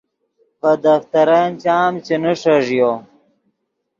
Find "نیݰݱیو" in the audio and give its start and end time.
2.21-2.91